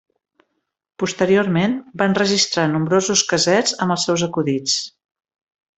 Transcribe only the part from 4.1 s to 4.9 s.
seus acudits.